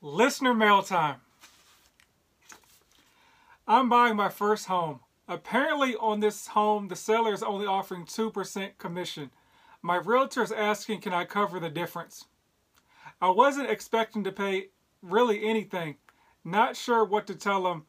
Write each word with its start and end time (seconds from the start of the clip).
Listener 0.00 0.54
mail 0.54 0.82
time. 0.82 1.16
I'm 3.68 3.88
buying 3.88 4.16
my 4.16 4.28
first 4.28 4.66
home. 4.66 5.00
Apparently, 5.28 5.94
on 5.94 6.18
this 6.18 6.48
home, 6.48 6.88
the 6.88 6.96
seller 6.96 7.32
is 7.32 7.44
only 7.44 7.66
offering 7.66 8.06
2% 8.06 8.78
commission. 8.78 9.30
My 9.80 9.96
realtor 9.96 10.42
is 10.42 10.50
asking, 10.50 11.02
can 11.02 11.12
I 11.12 11.26
cover 11.26 11.60
the 11.60 11.70
difference? 11.70 12.24
I 13.20 13.30
wasn't 13.30 13.70
expecting 13.70 14.24
to 14.24 14.32
pay 14.32 14.70
really 15.00 15.48
anything. 15.48 15.96
Not 16.44 16.76
sure 16.76 17.04
what 17.04 17.28
to 17.28 17.36
tell 17.36 17.62
them. 17.62 17.84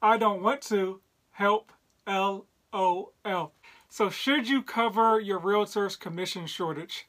I 0.00 0.16
don't 0.16 0.42
want 0.42 0.62
to. 0.62 1.02
Help. 1.32 1.72
LOL. 2.72 3.52
So, 3.88 4.10
should 4.10 4.48
you 4.48 4.62
cover 4.62 5.18
your 5.18 5.38
realtor's 5.38 5.96
commission 5.96 6.46
shortage? 6.46 7.06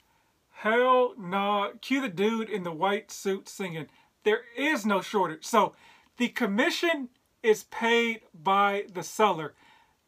Hell. 0.50 1.14
Nah. 1.18 1.72
Cue 1.82 2.02
the 2.02 2.10
dude 2.10 2.50
in 2.50 2.64
the 2.64 2.72
white 2.72 3.12
suit 3.12 3.48
singing. 3.48 3.88
There 4.24 4.42
is 4.58 4.86
no 4.86 5.02
shortage. 5.02 5.46
So, 5.46 5.74
the 6.18 6.30
commission 6.30 7.10
is 7.44 7.64
paid 7.66 8.22
by 8.34 8.86
the 8.94 9.04
seller. 9.04 9.54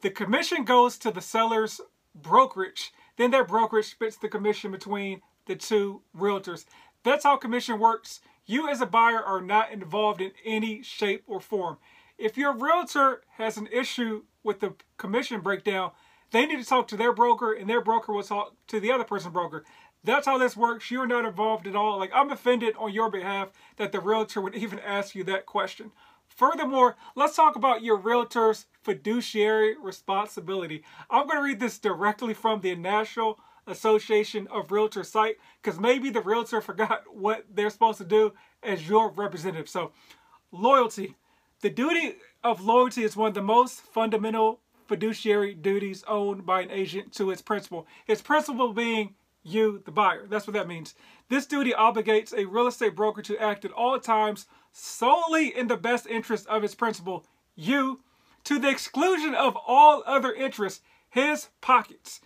The 0.02 0.10
commission 0.10 0.64
goes 0.64 0.98
to 1.00 1.12
the 1.12 1.22
seller's 1.22 1.82
brokerage. 2.14 2.92
Then 3.18 3.32
their 3.32 3.46
brokerage 3.46 3.92
splits 3.92 4.18
the 4.18 4.30
commission 4.30 4.72
between 4.72 5.22
the 5.46 5.56
two 5.56 6.02
realtors. 6.16 6.66
That's 7.04 7.24
how 7.24 7.38
commission 7.38 7.80
works. 7.80 8.22
You 8.46 8.70
as 8.70 8.82
a 8.82 8.86
buyer 8.86 9.24
are 9.24 9.42
not 9.42 9.72
involved 9.72 10.22
in 10.22 10.32
any 10.46 10.84
shape 10.84 11.24
or 11.28 11.40
form. 11.40 11.78
If 12.18 12.38
your 12.38 12.54
realtor 12.54 13.22
has 13.38 13.58
an 13.58 13.68
issue 13.72 14.24
with 14.44 14.60
the 14.60 14.74
commission 14.98 15.42
breakdown, 15.42 15.92
they 16.32 16.46
need 16.46 16.60
to 16.60 16.66
talk 16.66 16.88
to 16.90 16.98
their 16.98 17.14
broker 17.14 17.54
and 17.54 17.70
their 17.70 17.82
broker 17.82 18.12
will 18.12 18.24
talk 18.24 18.54
to 18.68 18.80
the 18.80 18.92
other 18.92 19.04
person's 19.04 19.34
broker. 19.34 19.64
That's 20.04 20.26
how 20.26 20.38
this 20.38 20.58
works. 20.58 20.92
You're 20.92 21.08
not 21.08 21.26
involved 21.26 21.68
at 21.68 21.76
all. 21.76 21.98
Like 21.98 22.12
I'm 22.14 22.32
offended 22.32 22.76
on 22.78 22.94
your 22.94 23.10
behalf 23.10 23.50
that 23.78 23.92
the 23.92 24.02
realtor 24.02 24.42
would 24.42 24.56
even 24.56 24.80
ask 24.80 25.16
you 25.16 25.24
that 25.26 25.46
question. 25.46 25.92
Furthermore, 26.28 26.96
let's 27.16 27.36
talk 27.36 27.56
about 27.56 27.84
your 27.84 27.98
realtor's 27.98 28.66
fiduciary 28.82 29.76
responsibility. 29.78 30.84
I'm 31.10 31.28
going 31.28 31.38
to 31.38 31.44
read 31.44 31.60
this 31.60 31.78
directly 31.78 32.34
from 32.34 32.62
the 32.62 32.76
National 32.76 33.40
Association 33.68 34.48
of 34.48 34.70
Realtors 34.70 35.06
site 35.06 35.38
because 35.62 35.80
maybe 35.80 36.10
the 36.10 36.22
realtor 36.22 36.60
forgot 36.60 37.04
what 37.14 37.46
they're 37.54 37.70
supposed 37.70 38.00
to 38.00 38.06
do 38.06 38.34
as 38.64 38.90
your 38.90 39.12
representative. 39.12 39.70
So, 39.70 39.92
loyalty. 40.52 41.16
The 41.64 41.70
duty 41.70 42.16
of 42.44 42.60
loyalty 42.60 43.06
is 43.06 43.16
one 43.16 43.30
of 43.30 43.36
the 43.36 43.42
most 43.42 43.80
fundamental 43.80 44.60
fiduciary 44.86 45.54
duties 45.54 46.04
owned 46.10 46.46
by 46.46 46.60
an 46.60 46.70
agent 46.70 47.14
to 47.14 47.32
its 47.32 47.42
principal. 47.42 47.88
Its 48.06 48.22
principal 48.22 48.74
being 48.74 49.16
you, 49.44 49.82
the 49.86 49.92
buyer. 49.92 50.28
That's 50.28 50.46
what 50.46 50.56
that 50.56 50.68
means. 50.68 50.94
This 51.30 51.46
duty 51.46 51.72
obligates 51.72 52.34
a 52.34 52.44
real 52.44 52.68
estate 52.68 52.98
broker 52.98 53.22
to 53.22 53.42
act 53.42 53.64
at 53.64 53.72
all 53.72 53.98
times 53.98 54.46
solely 54.74 55.58
in 55.58 55.70
the 55.70 55.78
best 55.78 56.06
interest 56.06 56.46
of 56.48 56.66
its 56.66 56.76
principal, 56.76 57.26
you, 57.56 58.02
to 58.44 58.60
the 58.60 58.70
exclusion 58.70 59.34
of 59.34 59.56
all 59.66 60.04
other 60.06 60.34
interests, 60.34 60.82
his 61.10 61.48
pockets. 61.62 62.20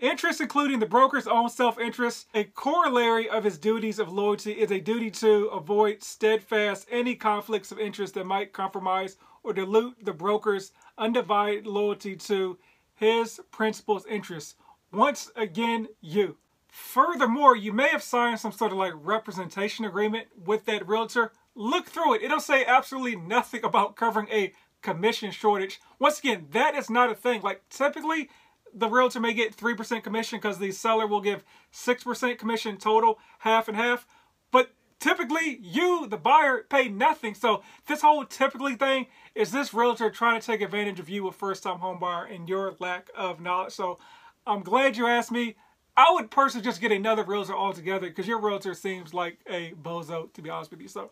Interests 0.00 0.40
including 0.40 0.78
the 0.78 0.86
broker's 0.86 1.26
own 1.26 1.50
self-interest. 1.50 2.26
A 2.32 2.44
corollary 2.44 3.28
of 3.28 3.44
his 3.44 3.58
duties 3.58 3.98
of 3.98 4.10
loyalty 4.10 4.52
is 4.52 4.70
a 4.70 4.80
duty 4.80 5.10
to 5.10 5.48
avoid 5.48 6.02
steadfast 6.02 6.86
any 6.90 7.14
conflicts 7.14 7.70
of 7.70 7.78
interest 7.78 8.14
that 8.14 8.24
might 8.24 8.54
compromise 8.54 9.18
or 9.42 9.52
dilute 9.52 10.02
the 10.02 10.14
broker's 10.14 10.72
undivided 10.96 11.66
loyalty 11.66 12.16
to 12.16 12.58
his 12.94 13.40
principal's 13.50 14.06
interests. 14.06 14.54
Once 14.90 15.30
again, 15.36 15.88
you. 16.00 16.38
Furthermore, 16.68 17.54
you 17.54 17.72
may 17.72 17.88
have 17.88 18.02
signed 18.02 18.40
some 18.40 18.52
sort 18.52 18.72
of 18.72 18.78
like 18.78 18.94
representation 18.96 19.84
agreement 19.84 20.28
with 20.46 20.64
that 20.64 20.88
realtor. 20.88 21.32
Look 21.54 21.86
through 21.86 22.14
it. 22.14 22.22
It'll 22.22 22.40
say 22.40 22.64
absolutely 22.64 23.16
nothing 23.16 23.64
about 23.64 23.96
covering 23.96 24.28
a 24.30 24.54
commission 24.80 25.30
shortage. 25.30 25.78
Once 25.98 26.20
again, 26.20 26.46
that 26.52 26.74
is 26.74 26.88
not 26.88 27.10
a 27.10 27.14
thing. 27.14 27.42
Like 27.42 27.68
typically, 27.68 28.30
the 28.74 28.88
realtor 28.88 29.20
may 29.20 29.32
get 29.32 29.56
3% 29.56 30.02
commission 30.02 30.38
because 30.38 30.58
the 30.58 30.72
seller 30.72 31.06
will 31.06 31.20
give 31.20 31.44
6% 31.72 32.38
commission 32.38 32.76
total, 32.76 33.18
half 33.40 33.68
and 33.68 33.76
half. 33.76 34.06
But 34.50 34.74
typically, 34.98 35.58
you, 35.60 36.06
the 36.06 36.16
buyer, 36.16 36.64
pay 36.68 36.88
nothing. 36.88 37.34
So 37.34 37.62
this 37.86 38.02
whole 38.02 38.24
typically 38.24 38.74
thing 38.74 39.06
is 39.34 39.52
this 39.52 39.74
realtor 39.74 40.10
trying 40.10 40.40
to 40.40 40.46
take 40.46 40.60
advantage 40.60 41.00
of 41.00 41.08
you, 41.08 41.26
a 41.28 41.32
first-time 41.32 41.78
home 41.78 41.98
buyer, 41.98 42.24
and 42.24 42.48
your 42.48 42.74
lack 42.78 43.10
of 43.16 43.40
knowledge. 43.40 43.72
So 43.72 43.98
I'm 44.46 44.62
glad 44.62 44.96
you 44.96 45.06
asked 45.06 45.32
me. 45.32 45.56
I 45.96 46.12
would 46.12 46.30
personally 46.30 46.64
just 46.64 46.80
get 46.80 46.92
another 46.92 47.24
realtor 47.24 47.54
altogether 47.54 48.08
because 48.08 48.26
your 48.26 48.40
realtor 48.40 48.74
seems 48.74 49.12
like 49.12 49.38
a 49.48 49.72
bozo, 49.72 50.32
to 50.32 50.42
be 50.42 50.48
honest 50.48 50.70
with 50.70 50.80
you. 50.80 50.88
So 50.88 51.10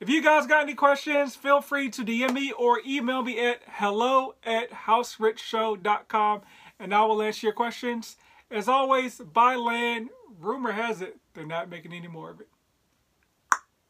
if 0.00 0.08
you 0.08 0.20
guys 0.20 0.48
got 0.48 0.64
any 0.64 0.74
questions, 0.74 1.36
feel 1.36 1.60
free 1.60 1.88
to 1.90 2.04
DM 2.04 2.32
me 2.32 2.50
or 2.50 2.80
email 2.84 3.22
me 3.22 3.38
at 3.38 3.60
hello 3.68 4.34
at 4.42 4.70
houserichshow.com 4.72 6.40
and 6.82 6.92
I 6.92 7.04
will 7.04 7.22
answer 7.22 7.46
your 7.46 7.54
questions. 7.54 8.16
As 8.50 8.68
always, 8.68 9.18
buy 9.18 9.54
land. 9.54 10.10
Rumor 10.38 10.72
has 10.72 11.00
it 11.00 11.16
they're 11.34 11.46
not 11.46 11.70
making 11.70 11.92
any 11.92 12.08
more 12.08 12.30
of 12.30 12.40
it. 12.40 12.48